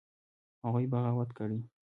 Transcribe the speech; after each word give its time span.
هغوى 0.63 0.83
بغاوت 0.91 1.29
کړى. 1.37 1.59